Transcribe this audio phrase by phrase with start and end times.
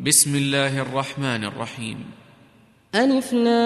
[0.00, 1.96] بسم الله الرحمن الرحيم.
[2.94, 3.56] ألف لام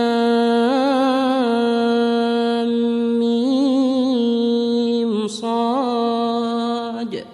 [5.26, 7.24] صاد.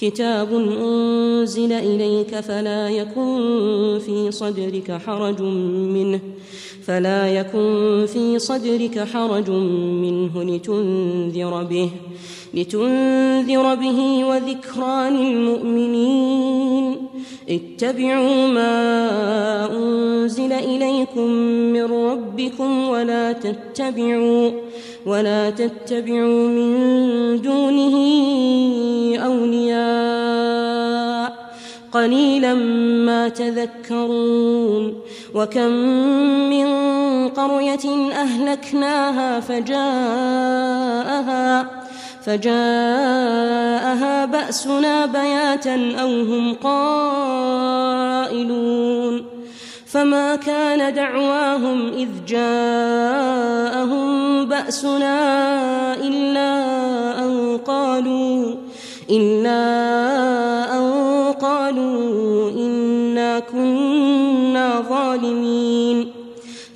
[0.00, 5.42] كتاب أنزل إليك فلا يكن في صدرك حرج
[5.92, 6.20] منه
[6.84, 9.50] فلا يكن في صدرك حرج
[10.00, 11.90] منه لتنذر به.
[12.54, 16.96] لتنذر به وذكرى للمؤمنين.
[17.48, 21.26] اتبعوا ما أنزل إليكم
[21.72, 24.50] من ربكم ولا تتبعوا
[25.06, 26.72] ولا تتبعوا من
[27.42, 27.96] دونه
[29.24, 31.32] أولياء.
[31.92, 32.54] قليلا
[33.04, 34.94] ما تذكرون.
[35.34, 35.72] وكم
[36.50, 36.68] من
[37.28, 39.82] قرية أهلكناها فجاءها
[42.26, 48.32] فجاءها بأسنا بياتا أو هم قائلون
[49.86, 54.12] فما كان دعواهم إذ جاءهم
[54.44, 55.14] بأسنا
[55.94, 56.62] إلا
[57.18, 58.54] أن قالوا
[59.10, 59.62] إلا
[60.78, 60.92] أن
[61.32, 66.21] قالوا إنا كنا ظالمين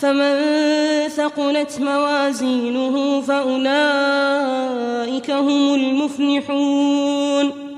[0.00, 0.34] فمن
[1.08, 3.70] ثقلت موازينه فأولئك
[5.30, 7.68] هم المفلحون.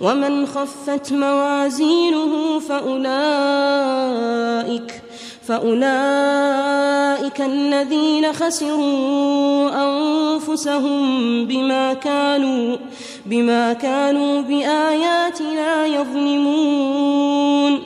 [0.00, 3.06] ومن خفت موازينه فأولئك
[5.48, 12.76] فأولئك الذين خسروا أنفسهم بما كانوا
[13.26, 17.85] بما كانوا بآياتنا يظلمون.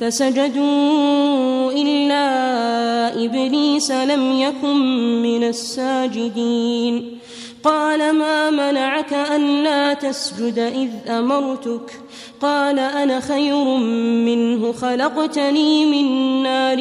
[0.00, 2.24] فسجدوا إلا
[3.24, 4.76] إبليس لم يكن
[5.22, 7.18] من الساجدين.
[7.64, 12.00] قال ما منعك ألا تسجد إذ أمرتك؟
[12.40, 13.64] قال أنا خير
[14.26, 16.78] منه خلقتني من نار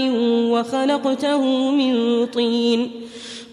[0.51, 2.91] وخلقته من طين.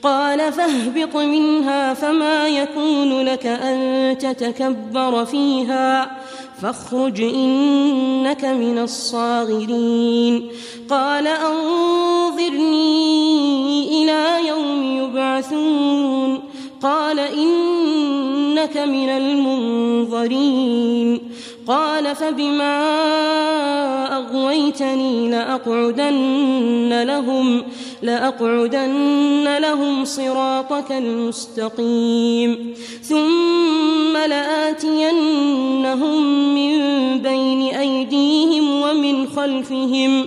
[0.02, 6.19] قال فاهبط منها فما يكون لك أن تتكبر فيها.
[6.62, 10.48] فاخرج إنك من الصاغرين.
[10.90, 12.82] قال أنظرني
[14.02, 16.49] إلى يوم يبعثون.
[16.82, 20.50] قال إنك من المنظرين
[21.66, 22.80] قال فبما
[24.16, 27.62] أغويتني لأقعدن لهم
[28.02, 36.22] لأقعدن لهم صراطك المستقيم ثم لآتينهم
[36.54, 36.78] من
[37.18, 40.26] بين أيديهم ومن خلفهم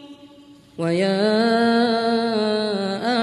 [0.81, 1.17] ويا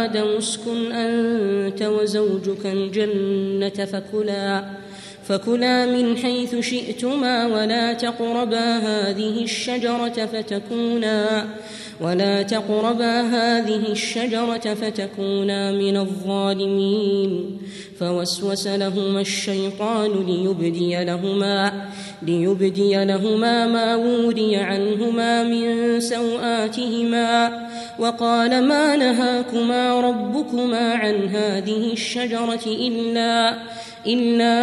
[0.05, 4.65] آدم اسكن أنت وزوجك الجنة فكلا
[5.29, 11.47] فكلا من حيث شئتما ولا تقربا هذه الشجرة فتكونا.
[12.01, 17.59] ولا تقربا هذه الشجرة فتكونا من الظالمين.
[18.01, 21.73] فوسوس لهما الشيطان ليبدي لهما
[22.23, 27.69] ليبدي لهما ما وري عنهما من سوآتهما.
[27.99, 33.59] وقال ما نهاكما ربكما عن هذه الشجرة إلا
[34.07, 34.55] إلا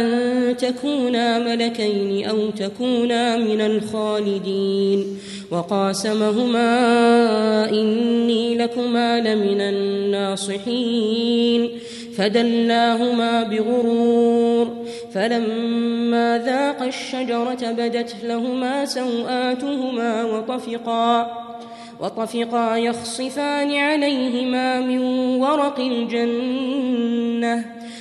[0.00, 5.18] أن تكونا ملكين أو تكونا من الخالدين
[5.50, 6.70] وقاسمهما
[7.70, 11.10] إني لكما لمن الناصحين
[12.16, 14.84] فدلاهما بغرور
[15.14, 21.40] فلما ذاقا الشجرة بدت لهما سوآتهما وطفقا
[22.00, 25.00] وطفقا يخصفان عليهما من
[25.40, 27.64] ورق الجنة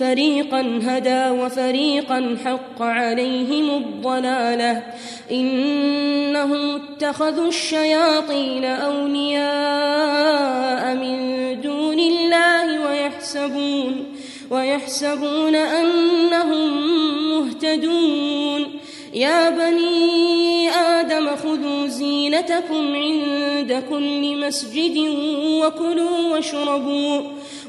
[0.00, 4.82] فريقا هدى وفريقا حق عليهم الضلالة
[5.30, 9.44] إنهم اتخذوا الشياطين أولياء
[10.94, 11.16] من
[11.60, 14.04] دون الله ويحسبون
[14.50, 16.70] ويحسبون أنهم
[17.30, 18.80] مهتدون
[19.14, 24.98] يا بني آدم خذوا زينتكم عند كل مسجد
[25.62, 27.20] وكلوا واشربوا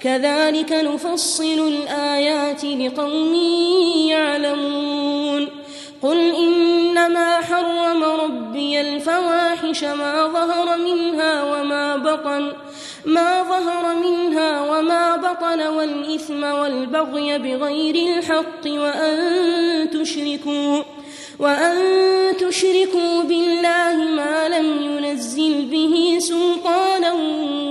[0.00, 3.34] كذلك نفصل الآيات لقوم
[4.08, 5.48] يعلمون.
[6.02, 12.52] قل إنما حرم ربي الفواحش ما ظهر منها وما بطن
[13.04, 20.82] ما ظهر منها وما بطن والإثم والبغي بغير الحق وأن تشركوا
[21.38, 21.76] وأن
[22.36, 27.12] تشركوا بالله ما لم ينزل به سلطانا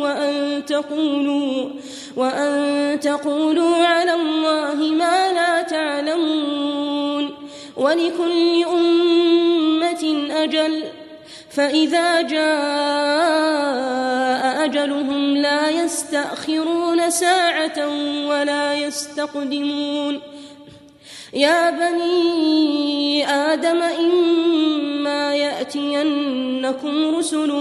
[0.01, 1.69] وأن تقولوا
[2.15, 7.35] وأن تقولوا على الله ما لا تعلمون
[7.77, 10.83] ولكل أمة أجل
[11.49, 13.45] فإذا جاء
[14.65, 17.87] أجلهم لا يستأخرون ساعة
[18.27, 20.21] ولا يستقدمون
[21.33, 27.51] يا بني آدم إما يأتينكم رسل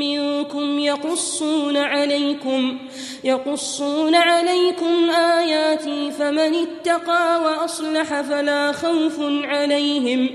[0.00, 2.78] منكم يقصون عليكم
[3.26, 10.30] يقصون عليكم آياتي فمن اتقى وأصلح فلا خوف عليهم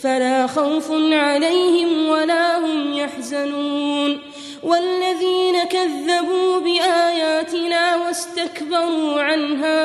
[0.00, 4.18] فلا خوف عليهم ولا هم يحزنون.
[4.62, 9.82] والذين كذبوا بآياتنا واستكبروا عنها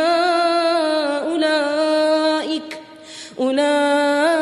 [1.32, 2.80] أولئك
[3.40, 4.37] أولئك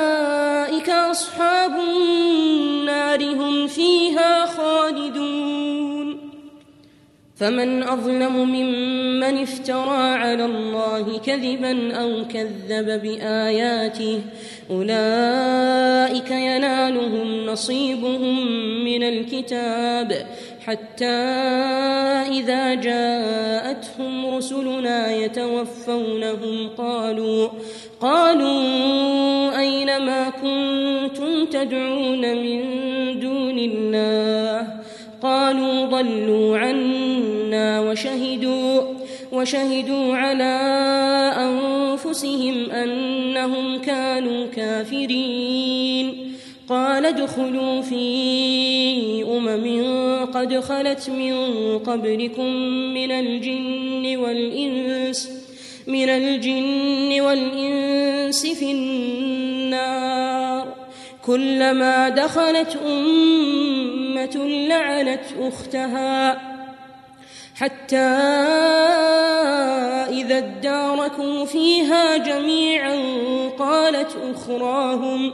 [7.36, 14.22] فمن أظلم ممن افترى على الله كذبا أو كذب بآياته
[14.72, 18.48] أولئك ينالهم نصيبهم
[18.86, 20.26] من الكتاب.
[20.66, 21.06] حتى
[22.40, 27.50] إذا جاءتهم رسلنا يتوفونهم قالوا
[28.02, 32.62] قالوا أين ما كنتم تدعون من
[33.20, 34.75] دون الله؟
[35.26, 38.82] قالوا ضلوا عنا وشهدوا
[39.32, 40.56] وشهدوا على
[41.38, 46.32] أنفسهم أنهم كانوا كافرين.
[46.70, 51.34] قال ادخلوا في أمم قد خلت من
[51.80, 52.46] قبلكم
[52.94, 55.32] من الجن والإنس
[55.88, 60.75] من الجن والإنس في النار.
[61.26, 64.36] كلما دخلت أمة
[64.68, 66.42] لعنت أختها
[67.56, 67.98] حتى
[70.10, 72.96] إذا اداركوا فيها جميعا
[73.60, 75.32] قالت أخراهم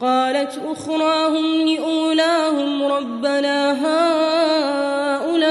[0.00, 5.44] قالت أخراهم لأولاهم ربنا هؤلاء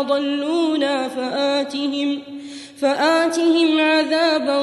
[0.00, 2.22] أضلونا فآتهم
[2.80, 4.58] فآتهم عذابا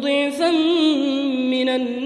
[0.00, 0.50] ضعفا
[1.50, 2.05] من النار.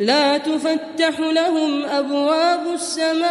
[0.00, 3.28] لا تفتح لهم أبواب السماء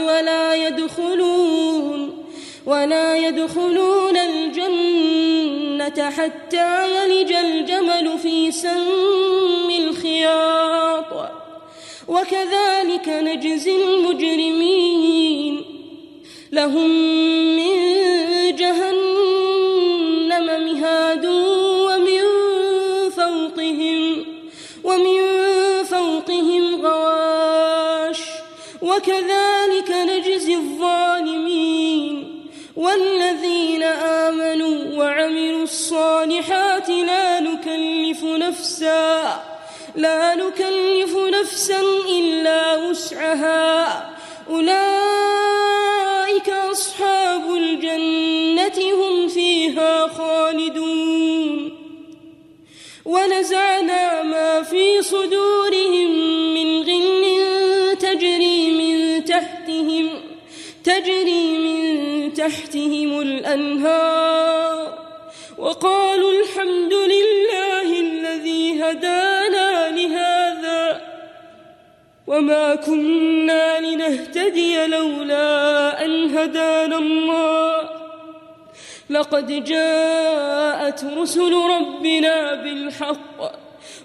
[0.00, 2.24] ولا يدخلون
[2.66, 11.30] ولا يدخلون الجنة حتى يلج الجمل في سم الخياط.
[12.08, 15.64] وكذلك نجزي المجرمين.
[16.52, 16.90] لهم
[17.56, 17.76] من
[18.56, 19.07] جهنم
[28.98, 39.42] وكذلك نجزي الظالمين والذين آمنوا وعملوا الصالحات لا نكلف نفسا
[39.96, 44.10] لا نكلف نفسا إلا وسعها.
[44.50, 45.78] أولئك
[46.48, 51.78] أصحاب الجنة هم فيها خالدون.
[53.04, 56.10] ونزعنا ما في صدورهم
[56.54, 57.07] من غل
[59.78, 60.10] تحتهم
[60.84, 64.98] تجري من تحتهم الأنهار
[65.58, 71.00] وقالوا الحمد لله الذي هدانا لهذا
[72.26, 77.97] وما كنا لنهتدي لولا أن هدانا الله
[79.10, 83.52] لقد جاءت رسل ربنا بالحق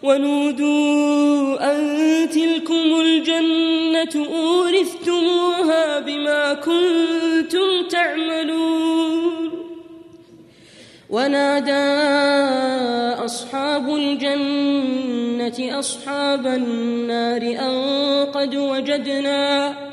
[0.03, 9.51] ونودوا أن تلكم الجنة أورثتموها بما كنتم تعملون
[11.09, 12.03] ونادى
[13.25, 17.75] أصحاب الجنة أصحاب النار أن
[18.25, 19.92] قد وجدنا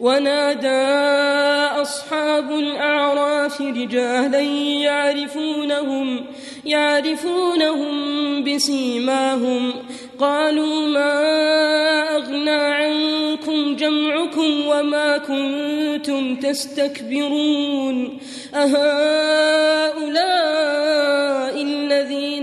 [0.00, 0.86] ونادى
[1.82, 6.26] أصحاب الأعراف رجالا يعرفونهم
[6.64, 9.72] يعرفونهم بسيماهم.
[10.18, 11.12] قالوا ما
[12.16, 18.18] أغنى عنكم جمعكم وما كنتم تستكبرون؟
[18.54, 19.90] أهؤلاء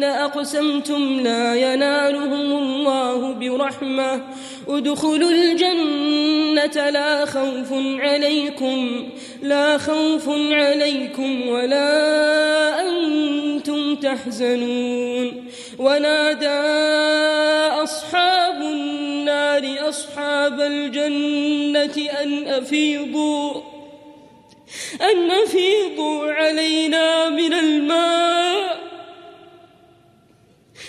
[0.08, 4.22] أقسمتم لا ينالهم الله برحمة.
[4.68, 9.10] ادخلوا الجنة لا خوف عليكم
[9.42, 11.90] لا خوف عليكم ولا
[12.88, 15.46] أنتم تحزنون.
[15.80, 16.60] ونادى
[17.84, 23.62] أصحاب النار أصحاب الجنة أن أفيضوا
[25.02, 28.57] أن أفيضوا علينا من الماء.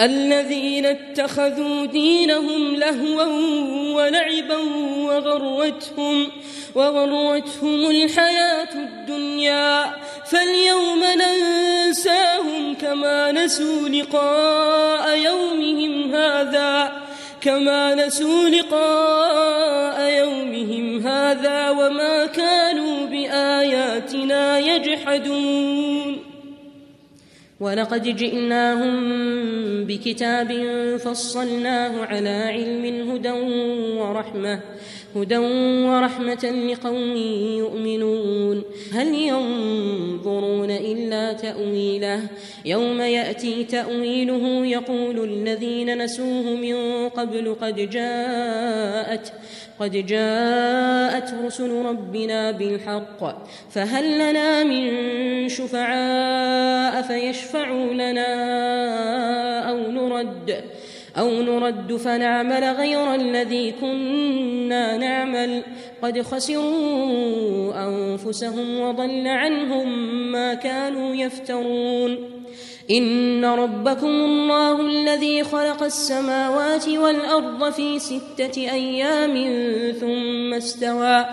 [0.00, 3.24] الذين اتخذوا دينهم لهوا
[3.94, 4.56] ولعبا
[4.96, 6.28] وغرتهم
[6.74, 9.92] وغرتهم الحياة الدنيا
[10.26, 16.92] فاليوم ننساهم كما نسوا لقاء يومهم هذا
[17.40, 26.29] كما نسوا لقاء يومهم هذا وما كانوا بآياتنا يجحدون
[27.60, 28.94] ولقد جئناهم
[29.84, 33.30] بكتاب فصلناه على علم هدى
[34.00, 34.60] ورحمة
[35.16, 35.38] هدى
[35.86, 37.16] ورحمة لقوم
[37.58, 38.62] يؤمنون.
[38.92, 42.20] هل ينظرون إلا تأويله؟
[42.64, 49.32] يوم يأتي تأويله يقول الذين نسوه من قبل قد جاءت
[49.80, 53.20] قد جاءت رسل ربنا بالحق
[53.70, 56.19] فهل لنا من شفعاء
[57.10, 58.30] فيشفعوا لنا
[59.70, 60.64] أو نرد
[61.18, 65.62] أو نرد فنعمل غير الذي كنا نعمل.
[66.02, 69.88] قد خسروا أنفسهم وضل عنهم
[70.32, 72.40] ما كانوا يفترون.
[72.90, 79.34] إن ربكم الله الذي خلق السماوات والأرض في ستة أيام
[79.92, 81.26] ثم استوى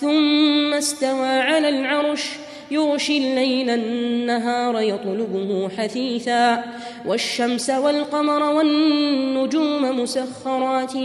[0.00, 6.64] ثم استوى على العرش يغشي الليل النهار يطلبه حثيثا
[7.06, 10.96] والشمس والقمر والنجوم مسخرات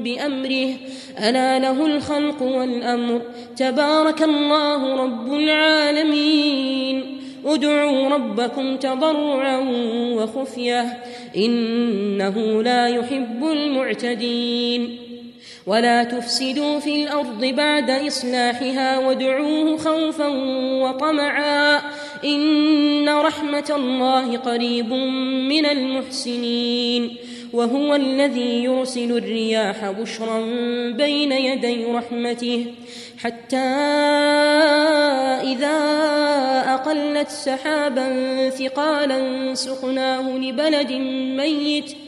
[0.00, 0.70] بأمره.
[1.18, 3.20] ألا له الخلق والأمر.
[3.56, 7.18] تبارك الله رب العالمين.
[7.44, 9.58] ادعوا ربكم تضرعا
[10.14, 10.98] وخفية.
[11.36, 15.07] إنه لا يحب المعتدين.
[15.68, 20.26] ولا تفسدوا في الأرض بعد إصلاحها وادعوه خوفا
[20.82, 21.80] وطمعا
[22.24, 24.92] إن رحمة الله قريب
[25.48, 27.16] من المحسنين
[27.52, 30.40] وهو الذي يرسل الرياح بشرا
[30.90, 32.66] بين يدي رحمته
[33.18, 33.56] حتى
[35.52, 35.78] إذا
[36.74, 38.08] أقلت سحابا
[38.50, 40.92] ثقالا سقناه لبلد
[41.36, 42.07] ميت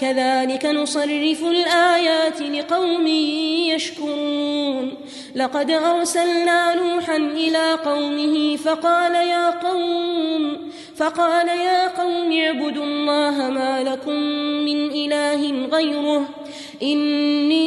[0.00, 3.06] كذلك نصرف الآيات لقوم
[3.74, 4.94] يشكرون.
[5.34, 14.18] لقد أرسلنا نوحا إلى قومه فقال يا قوم فقال يا قوم اعبدوا الله ما لكم
[14.64, 16.28] من إله غيره.
[16.82, 17.64] إني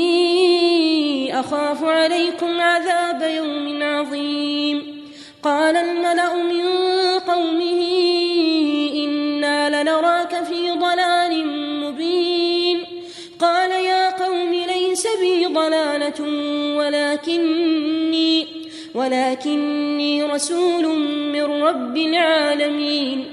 [1.40, 4.98] أخاف عليكم عذاب يوم عظيم.
[5.44, 6.66] قال الملأ من
[7.20, 8.17] قومه
[16.10, 18.48] ضلالة ولكني
[18.96, 21.00] ولكني رسول
[21.34, 23.26] من رب العالمين.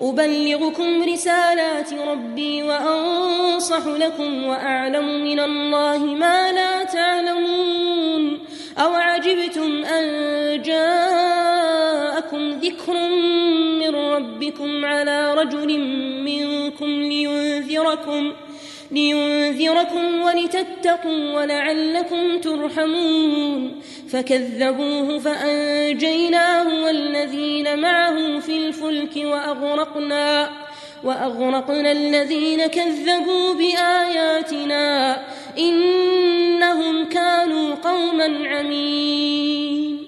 [0.00, 8.38] أبلغكم رسالات ربي وأنصح لكم وأعلم من الله ما لا تعلمون.
[8.78, 12.94] أو عجبتم أن جاءكم ذكر
[13.78, 15.78] من ربكم على رجل
[16.24, 18.47] منكم لينذركم ۖ
[18.90, 30.50] لينذركم ولتتقوا ولعلكم ترحمون فكذبوه فأنجيناه والذين معه في الفلك وأغرقنا
[31.04, 35.18] وأغرقنا الذين كذبوا بآياتنا
[35.58, 39.98] إنهم كانوا قوما عمين.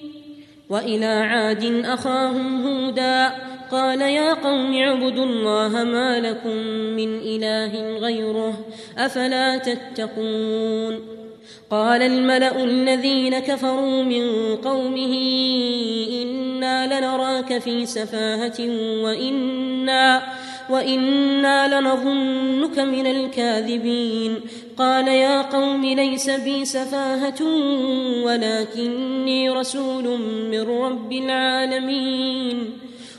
[0.70, 6.56] وإلى عاد أخاهم هودا قال يا قوم اعبدوا الله ما لكم
[6.96, 8.64] من إله غيره
[8.98, 11.00] أفلا تتقون
[11.70, 15.14] قال الملأ الذين كفروا من قومه
[16.22, 18.60] إنا لنراك في سفاهة
[19.04, 20.22] وإنا
[20.70, 24.40] وإنا لنظنك من الكاذبين
[24.76, 27.42] قال يا قوم ليس بي سفاهة
[28.24, 32.89] ولكني رسول من رب العالمين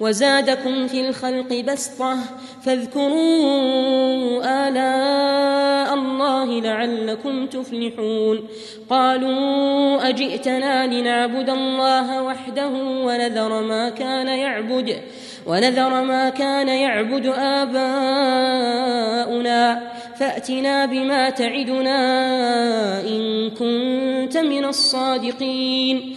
[0.00, 2.16] وزادكم في الخلق بسطة
[2.62, 8.48] فاذكروا آلاء الله لعلكم تفلحون.
[8.90, 12.70] قالوا أجئتنا لنعبد الله وحده
[13.06, 14.96] ونذر ما كان يعبد
[15.46, 18.00] ونذر ما كان يعبد آباؤنا.
[20.18, 22.00] فأتنا بما تعدنا
[23.00, 26.16] إن كنت من الصادقين.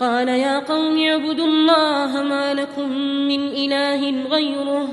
[0.00, 2.88] قال يا قوم اعبدوا الله ما لكم
[3.28, 4.88] من إله غيره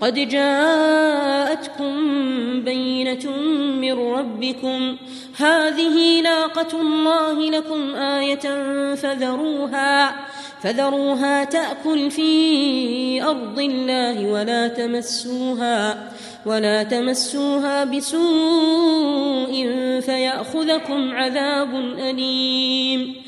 [0.00, 1.94] قد جاءتكم
[2.62, 3.30] بينة
[3.80, 4.96] من ربكم
[5.38, 10.16] هذه ناقة الله لكم آية فذروها
[10.62, 16.12] فذروها تأكل في أرض الله ولا تمسوها
[16.46, 19.52] ولا تمسوها بسوء
[20.00, 23.27] فيأخذكم عذاب أليم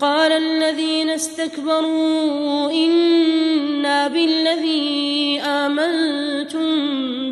[0.00, 6.68] قال الذين استكبروا إنا بالذي آمنتم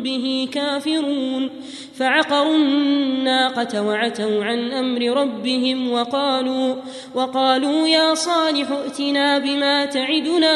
[0.03, 1.49] به كافرون
[1.95, 6.75] فعقروا الناقة وعتوا عن أمر ربهم وقالوا
[7.15, 10.55] وقالوا يا صالح ائتنا بما تعدنا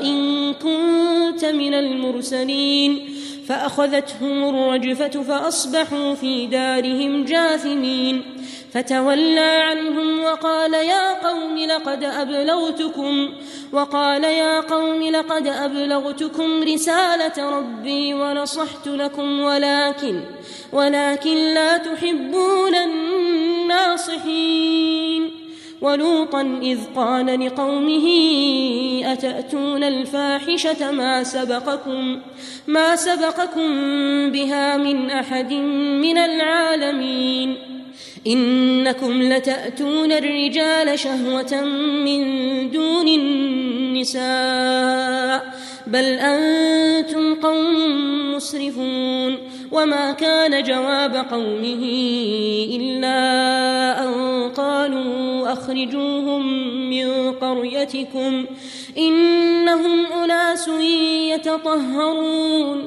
[0.00, 3.08] إن كنت من المرسلين
[3.48, 8.22] فأخذتهم الرجفة فأصبحوا في دارهم جاثمين
[8.72, 13.32] فتولى عنهم وقال يا قوم لقد أبلغتكم
[13.72, 20.20] وقال يا قوم لقد أبلغتكم رسالة ربي ونصحت لكم ولكن
[20.72, 24.62] ولكن لا تحبون الناصحين.
[25.82, 28.06] ولوطا إذ قال لقومه
[29.04, 32.20] أتأتون الفاحشة ما سبقكم
[32.66, 33.70] ما سبقكم
[34.30, 35.52] بها من أحد
[36.02, 37.56] من العالمين؟
[38.26, 41.60] إنكم لتأتون الرجال شهوة
[42.04, 42.20] من
[42.70, 44.22] دون النساء
[45.86, 47.74] بل أنتم قوم
[48.34, 49.38] مسرفون
[49.72, 51.82] وما كان جواب قومه
[52.76, 53.18] إلا
[54.04, 54.12] أن
[54.50, 56.46] قالوا أخرجوهم
[56.90, 58.46] من قريتكم
[58.98, 60.68] إنهم أناس
[61.34, 62.86] يتطهرون.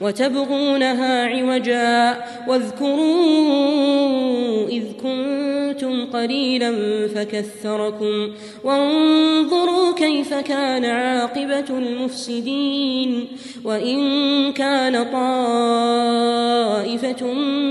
[0.00, 3.88] وتبغونها عوجا واذكروا
[4.68, 6.72] إذ كنتم قليلا
[7.08, 8.30] فكثركم
[8.64, 13.28] وانظروا كيف كان عاقبة المفسدين
[13.64, 13.98] وإن
[14.52, 16.42] كان طائفة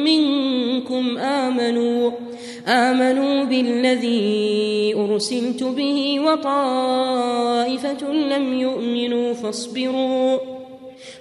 [0.06, 2.12] منكم آمنوا
[2.68, 10.40] آمنوا بالذي أرسلت به وطائفة لم يؤمنوا فاصبروا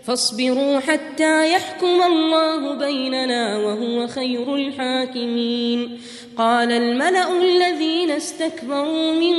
[0.06, 5.98] فاصبروا حتى يحكم الله بيننا وهو خير الحاكمين.
[6.38, 9.36] قال الملأ الذين استكبروا من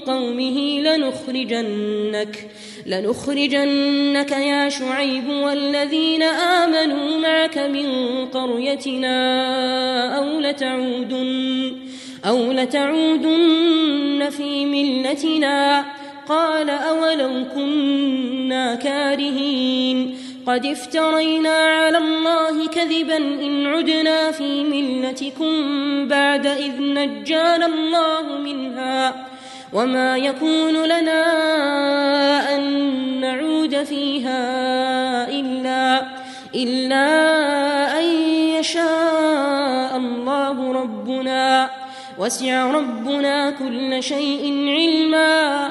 [0.00, 2.50] قومه لنخرجنك
[2.86, 7.88] لنخرجنك يا شعيب والذين آمنوا معك من
[8.26, 9.16] قريتنا
[10.18, 11.76] أو لتعودن
[12.24, 15.84] أو لتعودن في ملتنا.
[16.28, 25.54] قال أولو كنا كارهين قد افترينا على الله كذبا إن عدنا في ملتكم
[26.08, 29.26] بعد إذ نجانا الله منها
[29.72, 31.24] وما يكون لنا
[32.54, 32.62] أن
[33.20, 34.40] نعود فيها
[35.28, 36.06] إلا
[36.54, 37.06] إلا
[38.00, 38.04] أن
[38.58, 41.70] يشاء الله ربنا
[42.18, 45.70] وسع ربنا كل شيء علما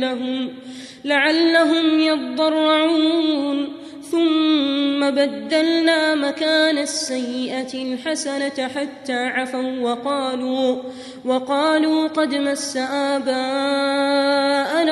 [0.00, 0.48] لعلهم
[1.04, 3.84] لعلهم يضرعون.
[4.14, 10.82] ثم بدلنا مكان السيئة الحسنة حتى عفوا وقالوا
[11.24, 13.34] وقالوا قد مس آباءنا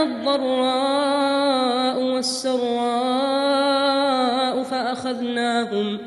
[0.02, 3.02] الضراء والسراء
[4.62, 5.98] فأخذناهم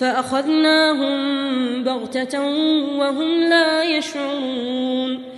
[0.00, 1.18] فأخذناهم
[1.84, 2.40] بغتة
[2.98, 5.37] وهم لا يشعرون.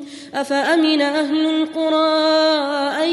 [0.33, 2.09] أفأمن أهل القرى
[3.03, 3.09] أن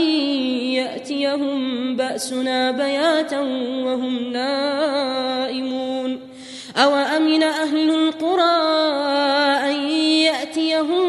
[0.74, 3.40] يأتيهم بأسنا بياتا
[3.84, 6.20] وهم نائمون؟
[6.76, 8.42] أوأمن أهل القرى
[9.70, 11.08] أن يأتيهم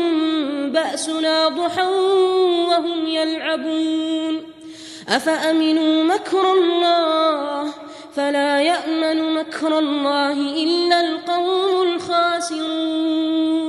[0.71, 1.87] بأسنا ضحى
[2.69, 4.41] وهم يلعبون؟
[5.09, 7.73] أفأمنوا مكر الله؟
[8.15, 13.68] فلا يأمن مكر الله إلا القوم الخاسرون.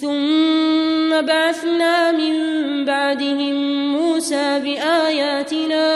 [0.00, 2.34] ثم بعثنا من
[2.84, 3.54] بعدهم
[3.96, 5.86] موسى بآياتنا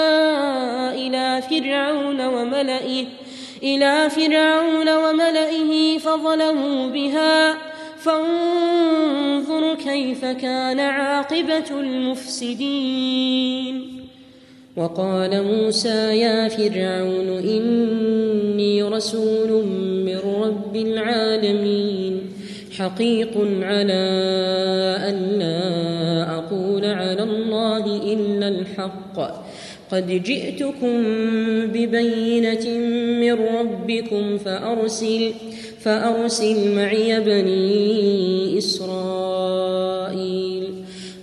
[0.94, 3.04] إلى فرعون وملئه
[3.62, 7.54] إلى فرعون وملئه فظلموا بها.
[7.98, 13.22] فانظر كيف كان عاقبة المفسدين.
[14.76, 19.66] وقال موسى يا فرعون إني رسول
[20.06, 22.41] من رب العالمين.
[22.78, 23.30] حقيق
[23.62, 24.04] على
[25.08, 29.16] أن لا أقول على الله إلا الحق.
[29.92, 31.02] قد جئتكم
[31.66, 32.68] ببينة
[33.20, 35.32] من ربكم فأرسل
[35.80, 40.51] فأرسل معي بني إسرائيل.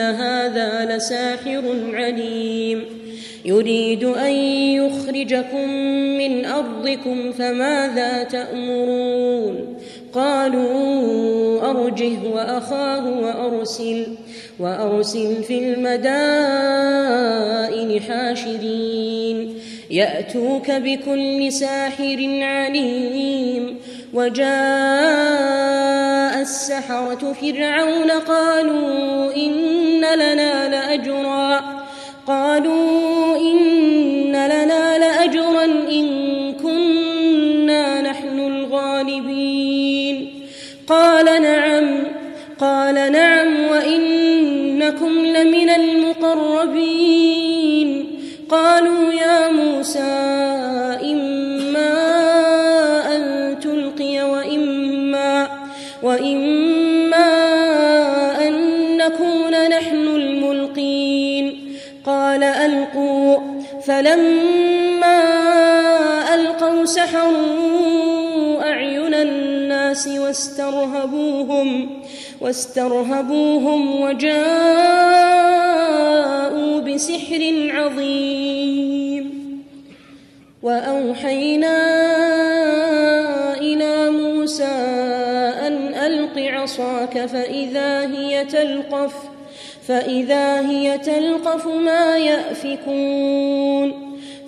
[0.00, 2.84] هذا لساحر عليم.
[3.44, 5.70] يريد أن يخرجكم
[6.18, 9.76] من أرضكم فماذا تأمرون؟
[10.12, 14.06] قالوا أرجه وأخاه وأرسل
[14.58, 16.40] وأرسل في المدائن
[18.02, 19.54] حاشرين.
[19.90, 23.76] يأتوك بكل ساحر عليم.
[24.14, 26.09] وجاء
[26.40, 31.60] السحرة فرعون قالوا إن لنا لأجرا
[32.26, 36.06] قالوا إن لنا لأجرا إن
[36.52, 40.30] كنا نحن الغالبين.
[40.86, 42.02] قال نعم
[42.58, 47.10] قال نعم وإنكم لمن المقربين.
[48.50, 50.59] قالوا يا موسى
[63.90, 65.20] فلما
[66.34, 71.90] ألقوا سحروا أعين الناس واسترهبوهم
[72.40, 74.40] واسترهبوهم وجاءوا
[76.80, 79.24] بسحر عظيم.
[80.62, 81.78] وأوحينا
[83.58, 84.64] إلى موسى
[85.66, 89.14] أن ألق عصاك فإذا هي تلقف
[89.90, 93.92] فإذا هي تلقف ما يأفكون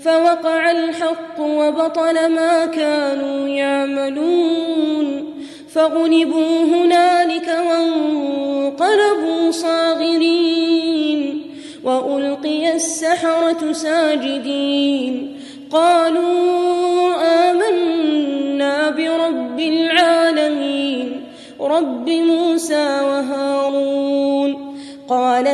[0.00, 5.34] فوقع الحق وبطل ما كانوا يعملون
[5.74, 11.42] فغلبوا هنالك وانقلبوا صاغرين
[11.84, 15.36] وألقي السحرة ساجدين
[15.70, 17.14] قالوا
[17.50, 21.22] آمنا برب العالمين
[21.60, 22.51] رب موسى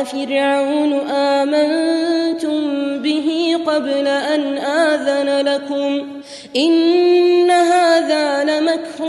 [0.03, 2.59] فرعون آمنتم
[3.01, 6.07] به قبل أن آذن لكم
[6.55, 9.05] إن هذا لمكر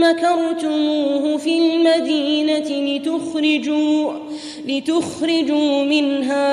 [0.00, 4.12] مكرتموه في المدينة لتخرجوا
[4.66, 6.48] لتخرجوا منها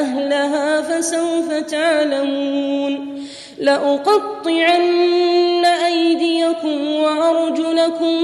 [0.00, 3.22] أهلها فسوف تعلمون
[3.58, 8.22] لأقطعن أيديكم وأرجلكم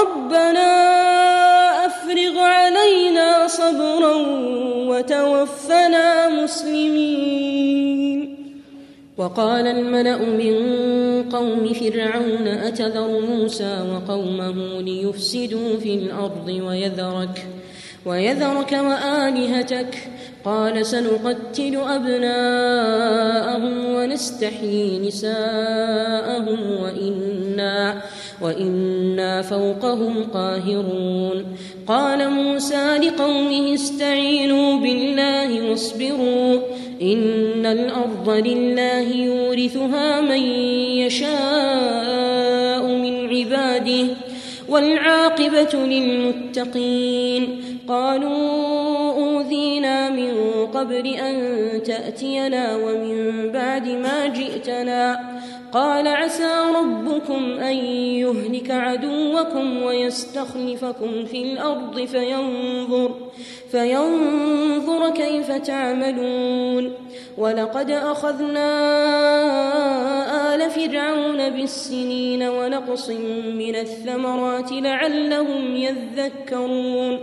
[0.00, 0.72] ربنا
[1.86, 4.14] أفرغ علينا صبرا
[4.90, 7.86] وتوفنا مسلمين.
[9.18, 10.54] وقال الملأ من
[11.30, 17.46] قوم فرعون أتذر موسى وقومه ليفسدوا في الأرض ويذرك
[18.06, 19.92] ويذرك وآلهتك
[20.46, 28.02] قال سنقتل أبناءهم ونستحيي نساءهم وإنا
[28.42, 31.44] وإنا فوقهم قاهرون.
[31.86, 36.60] قال موسى لقومه استعينوا بالله واصبروا
[37.02, 40.42] إن الأرض لله يورثها من
[41.02, 41.45] يشاء
[44.68, 47.62] والعاقبة للمتقين.
[47.88, 50.32] قالوا أوذينا من
[50.74, 51.36] قبل أن
[51.82, 55.20] تأتينا ومن بعد ما جئتنا.
[55.72, 57.76] قال عسى ربكم أن
[58.22, 63.14] يهلك عدوكم ويستخلفكم في الأرض فينظر
[63.70, 66.92] فينظر كيف تعملون.
[67.38, 68.68] ولقد أخذنا
[70.54, 73.10] آل فرعون بالسنين ونقص
[73.54, 77.18] من الثمرات لعلهم يذكرون.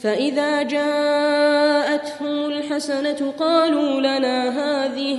[0.00, 5.18] فإذا جاءتهم الحسنة قالوا لنا هذه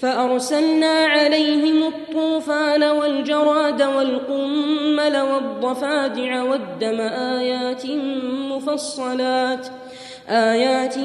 [0.00, 7.86] فأرسلنا عليهم الطوفان والجراد والقمل والضفادع والدم آيات
[8.50, 9.66] مفصلات
[10.28, 10.98] آيات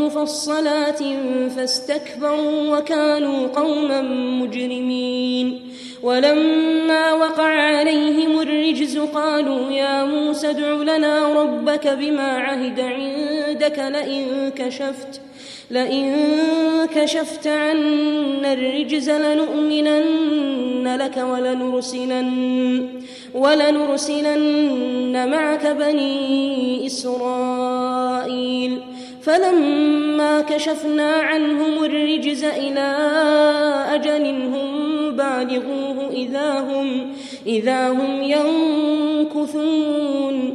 [0.00, 1.02] مفصلات
[1.56, 4.02] فاستكبروا وكانوا قوما
[4.42, 5.72] مجرمين
[6.02, 15.20] ولما وقع عليهم الرجز قالوا يا موسى ادع لنا ربك بما عهد عندك لئن كشفت
[15.72, 16.12] لئن
[16.94, 22.88] كشفت عنا الرجز لنؤمنن لك ولنرسلن
[23.34, 28.78] ولنرسلن معك بني إسرائيل.
[29.22, 32.96] فلما كشفنا عنهم الرجز إلى
[33.94, 37.12] أجل هم بالغوه إذا هم
[37.46, 38.22] إذا هم
[39.32, 40.54] ينكثون.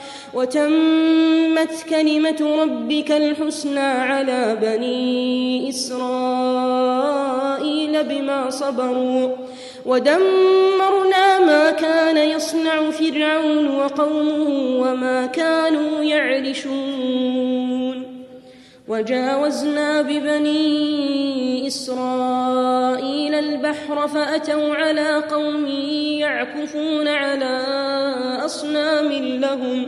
[0.33, 6.03] وتمت كلمة ربك الحسنى على بني إسرائيل
[8.03, 9.29] بما صبروا
[9.85, 14.47] ودمرنا ما كان يصنع فرعون وقومه
[14.81, 17.51] وما كانوا يعرشون
[18.87, 25.67] وجاوزنا ببني إسرائيل البحر فأتوا على قوم
[26.19, 27.65] يعكفون على
[28.45, 29.87] أصنام لهم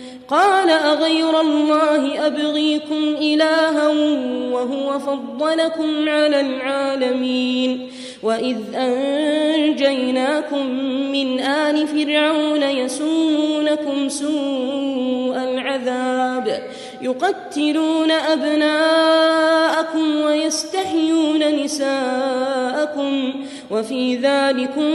[0.31, 3.87] قال أغير الله أبغيكم إلها
[4.51, 7.89] وهو فضلكم على العالمين
[8.23, 10.65] وإذ أنجيناكم
[11.11, 16.63] من آل فرعون يسومونكم سوء العذاب
[17.01, 23.33] يقتلون أبناءكم ويستحيون نساءكم
[23.71, 24.89] وفي ذلكم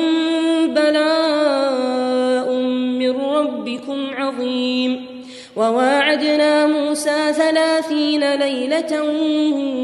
[0.75, 2.53] بلاء
[2.99, 5.17] من ربكم عظيم
[5.57, 9.03] وواعدنا موسى ثلاثين ليلة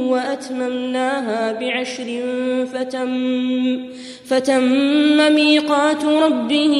[0.08, 2.22] وأتممناها بعشر
[2.72, 3.88] فتم
[4.26, 6.74] فتم ميقات ربه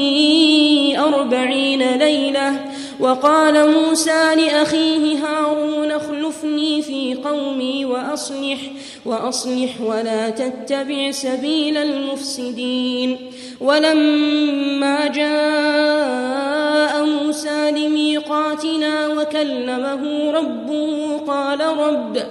[0.99, 2.73] أربعين ليلة.
[3.01, 8.59] وقال موسى لأخيه هارون اخلفني في قومي وأصلح
[9.05, 13.17] وأصلح ولا تتبع سبيل المفسدين.
[13.61, 22.23] ولما جاء موسى لميقاتنا وكلمه ربه قال رب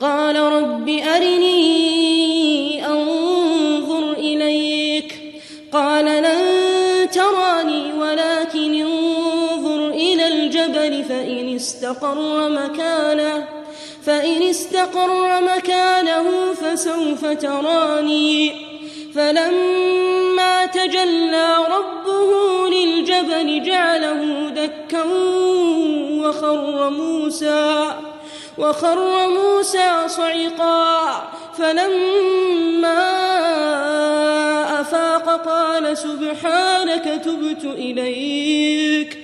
[0.00, 5.14] قال رب أرني أنظر إليك.
[5.72, 6.40] قال لن
[7.10, 13.63] تراني ولكن انظر إلى الجبل فإن استقر مكانه.
[14.06, 18.52] فإن استقر مكانه فسوف تراني.
[19.14, 25.04] فلما تجلى ربه للجبل جعله دكا
[26.24, 27.92] وخر موسى
[28.58, 31.28] وخر موسى صعقا.
[31.58, 33.04] فلما
[34.80, 39.23] أفاق قال سبحانك تبت إليك.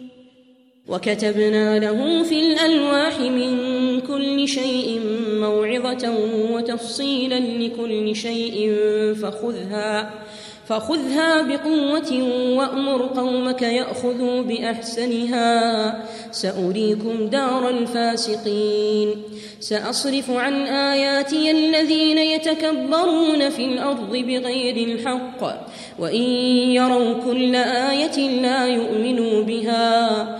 [0.91, 3.51] وكتبنا له في الألواح من
[3.99, 5.01] كل شيء
[5.39, 6.13] موعظة
[6.51, 8.75] وتفصيلا لكل شيء
[9.21, 10.09] فخذها
[10.71, 12.11] فخذها بقوة
[12.57, 15.51] وأمر قومك يأخذوا بأحسنها.
[16.31, 19.15] سأريكم دار الفاسقين.
[19.59, 25.41] سأصرف عن آياتي الذين يتكبرون في الأرض بغير الحق
[25.99, 26.23] وإن
[26.71, 30.39] يروا كل آية لا يؤمنوا بها.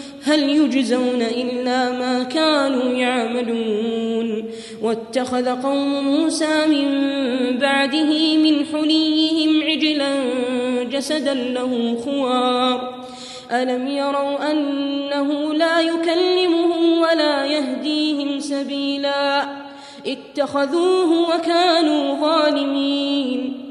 [0.23, 4.45] هل يجزون إلا ما كانوا يعملون
[4.81, 6.87] واتخذ قوم موسى من
[7.57, 10.13] بعده من حليهم عجلا
[10.83, 13.05] جسدا له خوار.
[13.51, 19.49] ألم يروا أنه لا يكلمهم ولا يهديهم سبيلا؟
[20.07, 23.70] اتخذوه وكانوا ظالمين.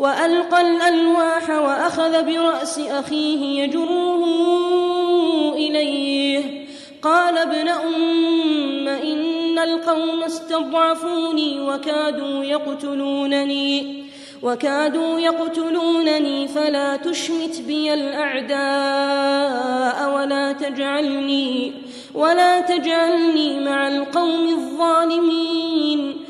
[0.00, 4.24] وألقى الألواح وأخذ برأس أخيه يجره
[5.54, 6.66] إليه.
[7.02, 14.04] قال ابن أم إن القوم استضعفوني وكادوا يقتلونني
[14.42, 18.60] وكادوا يقتلونني فلا تشمت بي الأعداء
[20.16, 21.72] ولا تجعلني
[22.14, 26.29] ولا تجعلني مع القوم الظالمين.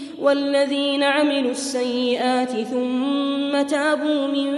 [0.21, 4.51] والذين عملوا السيئات ثم تابوا من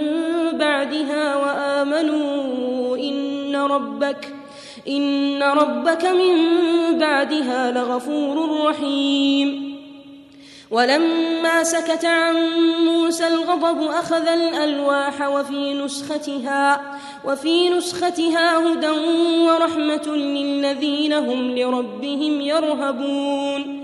[0.58, 4.34] بعدها وآمنوا إن ربك
[4.88, 6.34] إن ربك من
[6.98, 9.74] بعدها لغفور رحيم.
[10.70, 12.34] ولما سكت عن
[12.84, 16.80] موسى الغضب أخذ الألواح وفي نسختها
[17.24, 18.90] وفي نسختها هدى
[19.40, 23.83] ورحمة للذين هم لربهم يرهبون.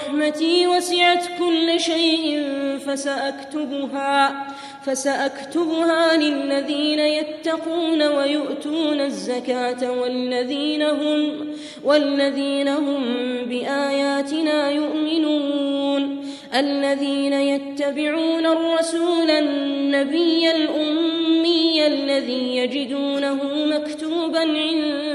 [0.00, 2.48] ورحمتي وسعت كل شيء
[2.86, 4.46] فسأكتبها
[4.84, 11.48] فسأكتبها للذين يتقون ويؤتون الزكاة والذين هم
[11.84, 13.04] والذين هم
[13.44, 16.24] بآياتنا يؤمنون.
[16.54, 25.09] الذين يتبعون الرسول النبي الأمي الذي يجدونه مكتوبا عندهم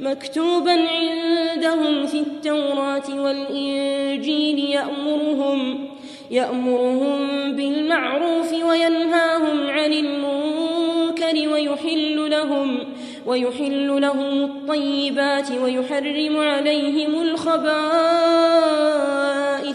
[0.00, 5.88] مكتوبا عندهم في التوراة والإنجيل يأمرهم
[6.30, 12.78] يأمرهم بالمعروف وينهاهم عن المنكر ويحل لهم
[13.26, 17.68] ويحل لهم الطيبات ويحرم عليهم الخبائث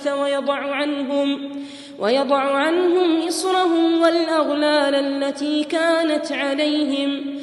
[0.08, 1.50] ويضع عنهم
[2.00, 7.43] ويضع عنهم إصرهم والأغلال التي كانت عليهم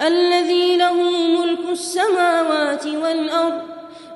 [0.00, 0.92] الذي له
[1.38, 3.62] ملك السماوات والأرض.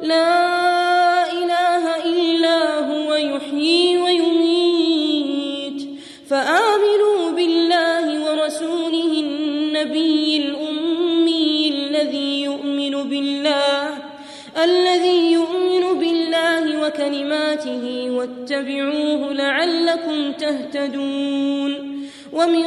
[0.03, 5.89] لا إله إلا هو يحيي ويميت.
[6.31, 13.99] فآمنوا بالله ورسوله النبي الأمي الذي يؤمن بالله
[14.65, 22.01] الذي يؤمن بالله وكلماته واتبعوه لعلكم تهتدون.
[22.33, 22.67] ومن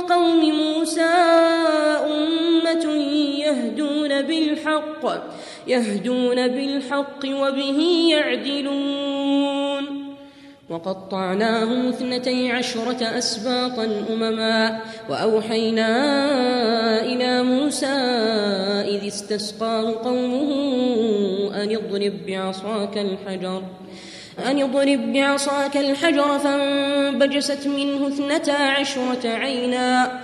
[0.00, 1.53] قوم موسى
[3.54, 5.22] يهدون بالحق
[5.66, 10.04] يهدون بالحق وبه يعدلون.
[10.70, 14.80] وقطعناهم اثنتي عشرة أسباطا أمما
[15.10, 15.90] وأوحينا
[17.02, 17.86] إلى موسى
[18.88, 20.50] إذ استسقاه قومه
[21.62, 23.62] أن اضرب بعصاك الحجر
[24.46, 30.23] أن اضرب بعصاك الحجر فانبجست منه اثنتا عشرة عينا.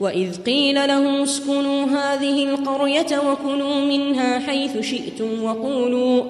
[0.00, 6.22] وإذ قيل لهم اسكنوا هذه القرية وكلوا منها حيث شئتم وقولوا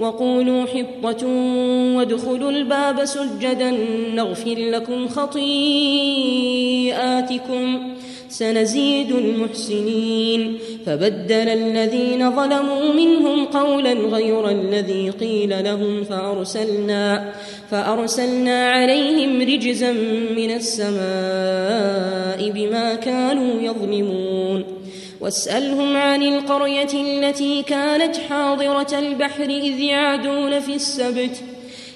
[0.00, 1.26] وقولوا حطة
[1.96, 3.70] وادخلوا الباب سجدا
[4.14, 5.56] نغفر لكم خطيئاتكم
[8.28, 17.32] سنزيد المحسنين فبدل الذين ظلموا منهم قولا غير الذي قيل لهم فأرسلنا
[17.70, 19.92] فأرسلنا عليهم رجزا
[20.36, 24.64] من السماء بما كانوا يظلمون.
[25.20, 31.42] واسألهم عن القرية التي كانت حاضرة البحر إذ يعدون في السبت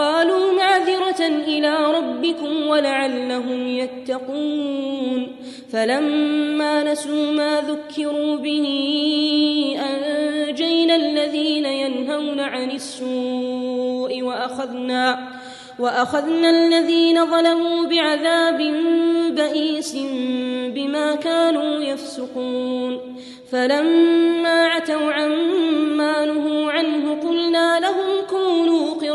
[0.00, 5.36] قالوا معذرة إلى ربكم ولعلهم يتقون
[5.72, 8.66] فلما نسوا ما ذكروا به
[9.80, 15.28] أنجينا الذين ينهون عن السوء وأخذنا
[15.78, 18.58] وأخذنا الذين ظلموا بعذاب
[19.30, 19.96] بئيس
[20.74, 23.00] بما كانوا يفسقون
[23.52, 28.89] فلما عتوا عما نهوا عنه قلنا لهم كونوا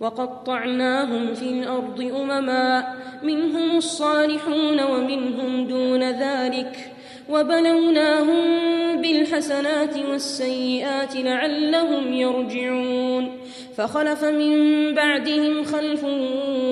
[0.00, 6.92] وقطعناهم في الأرض أمما منهم الصالحون ومنهم دون ذلك.
[7.28, 8.42] وبلوناهم
[8.96, 13.38] بالحسنات والسيئات لعلهم يرجعون.
[13.76, 14.54] فخلف من
[14.94, 16.04] بعدهم خلف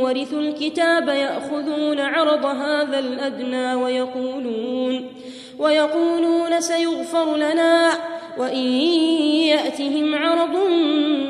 [0.03, 5.07] ورثوا الكتاب يأخذون عرض هذا الأدنى ويقولون
[5.59, 8.16] ويقولون سيغفر لنا.
[8.39, 8.67] وإن
[9.47, 10.57] يأتهم عرض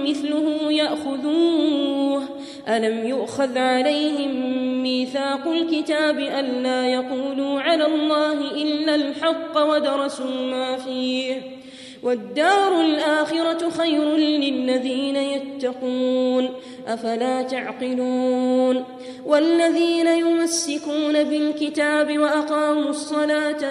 [0.09, 2.23] مثله يأخذوه.
[2.69, 4.33] ألم يؤخذ عليهم
[4.83, 11.43] ميثاق الكتاب ألا يقولوا على الله إلا الحق ودرسوا ما فيه؟
[12.03, 16.49] والدار الآخرة خير للذين يتقون.
[16.89, 18.85] أفلا تعقلون؟
[19.27, 23.71] والذين يمسكون بالكتاب وأقاموا الصلاة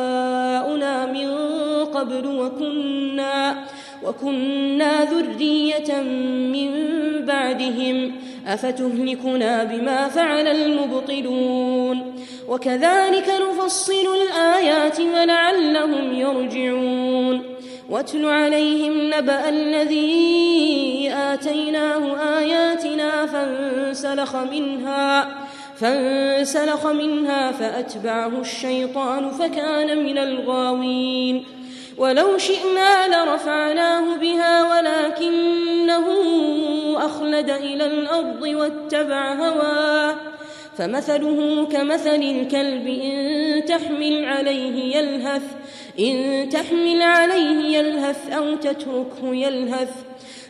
[2.01, 3.65] قبل وكنا
[4.03, 6.01] وكنا ذرية
[6.53, 6.71] من
[7.25, 8.11] بعدهم
[8.47, 12.15] أفتهلكنا بما فعل المبطلون
[12.49, 17.41] وكذلك نفصل الآيات ولعلهم يرجعون
[17.89, 25.41] واتل عليهم نبأ الذي آتيناه آياتنا فانسلخ منها
[25.75, 31.43] فانسلخ منها فأتبعه الشيطان فكان من الغاوين
[31.97, 36.07] ولو شئنا لرفعناه بها ولكنه
[36.97, 40.15] أخلد إلى الأرض واتبع هواه.
[40.77, 45.43] فمثله كمثل الكلب إن تحمل عليه يلهث
[45.99, 49.93] إن تحمل عليه يلهث أو تتركه يلهث.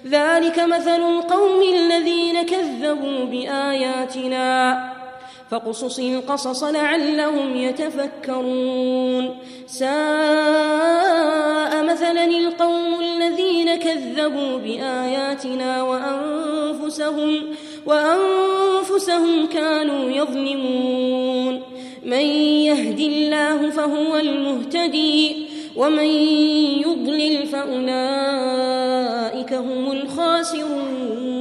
[0.08, 5.01] ذلك مثل القوم الذين كذبوا بآياتنا.
[5.52, 9.38] فاقصص القصص لعلهم يتفكرون.
[9.68, 9.92] ساء
[11.84, 17.44] مثلا القوم الذين كذبوا بآياتنا وأنفسهم
[17.86, 21.62] وأنفسهم كانوا يظلمون.
[22.06, 22.26] من
[22.68, 25.36] يهد الله فهو المهتدي
[25.76, 26.08] ومن
[26.86, 28.74] يضلل فأولئك
[29.54, 31.41] هم الخاسرون.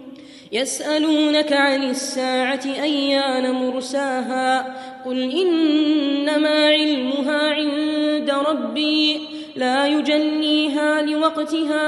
[0.51, 4.75] يسألونك عن الساعة أيان مرساها
[5.05, 9.21] قل إنما علمها عند ربي
[9.55, 11.81] لا يجنيها لوقتها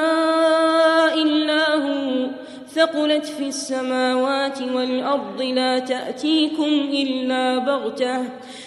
[1.14, 2.28] إلا هو
[2.74, 8.26] ثقلت في السماوات والأرض لا تأتيكم إلا بغتة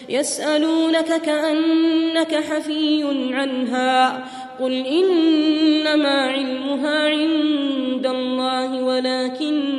[0.08, 4.24] يسألونك كأنك حفي عنها
[4.60, 9.76] قل إنما علمها عند الله ولكن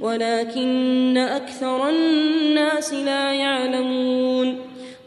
[0.00, 4.58] ولكن أكثر الناس لا يعلمون.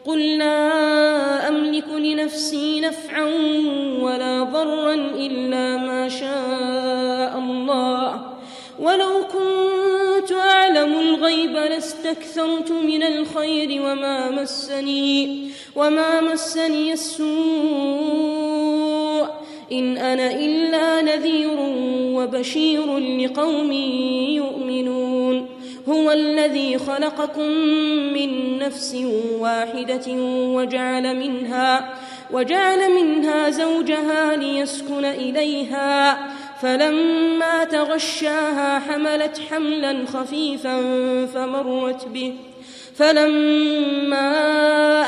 [0.04, 3.24] قل لا أملك لنفسي نفعا
[4.00, 8.20] ولا ضرا إلا ما شاء الله.
[8.78, 9.37] ولو كنت
[10.88, 17.28] أعلم الغيب لاستكثرت من الخير وما مسني وما مسني السوء
[19.72, 21.56] إن أنا إلا نذير
[22.16, 23.72] وبشير لقوم
[24.32, 25.46] يؤمنون.
[25.88, 27.50] هو الذي خلقكم
[28.14, 28.96] من نفس
[29.40, 30.12] واحدة
[30.56, 31.94] وجعل منها
[32.32, 36.18] وجعل منها زوجها ليسكن إليها.
[36.62, 40.80] فلما تغشاها حملت حملا خفيفا
[41.34, 42.34] فمرت به.
[42.96, 44.32] فلما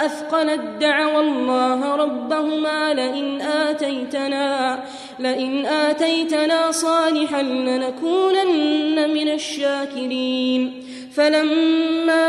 [0.07, 4.82] أثقلت دعوا الله ربهما لئن آتيتنا
[5.18, 10.84] لئن آتيتنا صالحا لنكونن من الشاكرين.
[11.16, 12.26] فلما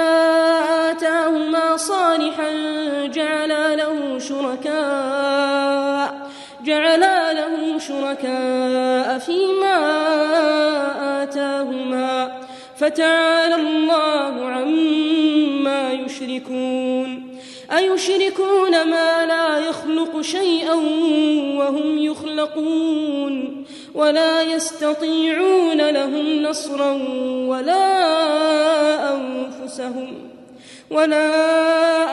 [0.91, 2.51] آتاهما صالحا
[3.05, 6.11] جعلا له شركاء
[6.66, 9.78] جعلا له شركاء فيما
[11.24, 12.32] آتاهما
[12.78, 17.32] فتعالى الله عما يشركون.
[17.78, 20.74] أيشركون ما لا يخلق شيئا
[21.59, 26.91] وهم يخلقون ولا يستطيعون لهم نصرا
[27.47, 27.88] ولا
[29.16, 30.14] أنفسهم
[30.91, 31.32] ولا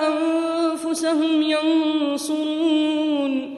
[0.09, 3.58] أنفسهم ينصرون.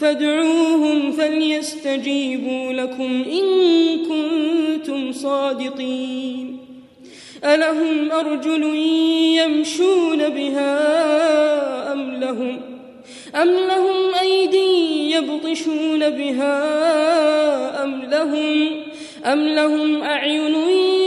[0.00, 3.44] فادعوهم فليستجيبوا لكم إن
[4.08, 6.58] كنتم صادقين.
[7.44, 8.64] ألهم أرجل
[9.38, 10.72] يمشون بها
[11.92, 12.60] أم لهم
[13.34, 16.54] أم لهم أيدي يبطشون بها
[17.84, 18.70] أم لهم
[19.24, 20.54] أم لهم أعين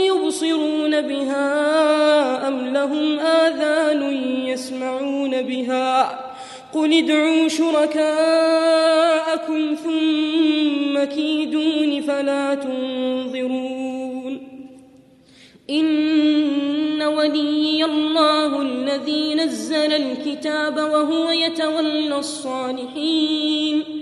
[0.06, 4.02] يبصرون بها أم لهم آذان
[4.46, 6.31] يسمعون بها
[6.74, 8.54] قل ادعوا شركاءكم
[9.74, 14.48] ثم كيدون فلا تنظرون.
[15.70, 24.01] إن ولي الله الذي نزل الكتاب وهو يتولى الصالحين.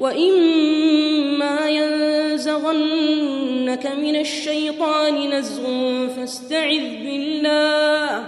[0.00, 3.16] وإما ينزغنك
[3.86, 5.64] من الشيطان نزغ
[6.16, 8.26] فاستعذ بالله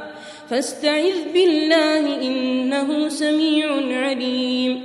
[0.50, 3.66] فاستعذ بالله إنه سميع
[4.06, 4.84] عليم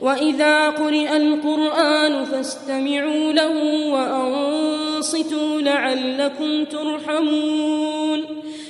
[0.00, 8.24] وإذا قرئ القرآن فاستمعوا له وأنصتوا لعلكم ترحمون.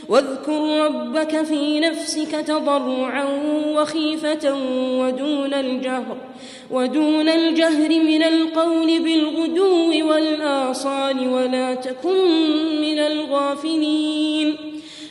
[0.09, 3.25] واذكر ربك في نفسك تضرعا
[3.77, 4.55] وخيفة
[5.01, 6.17] ودون الجهر
[6.71, 14.74] ودون الجهر من القول بالغدو والآصال ولا تكن من الغافلين.